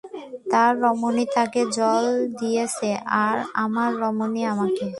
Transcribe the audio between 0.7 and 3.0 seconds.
রমণী তাকে জল দিয়েছে,